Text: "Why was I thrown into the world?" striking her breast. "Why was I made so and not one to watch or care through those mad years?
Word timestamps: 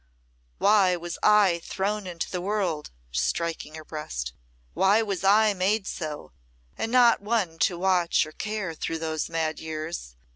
"Why 0.57 0.95
was 0.95 1.19
I 1.21 1.59
thrown 1.63 2.07
into 2.07 2.27
the 2.31 2.41
world?" 2.41 2.89
striking 3.11 3.75
her 3.75 3.85
breast. 3.85 4.33
"Why 4.73 5.03
was 5.03 5.23
I 5.23 5.53
made 5.53 5.85
so 5.85 6.31
and 6.75 6.91
not 6.91 7.21
one 7.21 7.59
to 7.59 7.77
watch 7.77 8.25
or 8.25 8.31
care 8.31 8.73
through 8.73 8.97
those 8.97 9.29
mad 9.29 9.59
years? 9.59 10.15